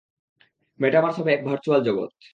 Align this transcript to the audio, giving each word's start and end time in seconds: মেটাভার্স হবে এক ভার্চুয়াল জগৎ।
মেটাভার্স 0.79 1.15
হবে 1.19 1.31
এক 1.33 1.41
ভার্চুয়াল 1.45 1.81
জগৎ। 1.83 2.09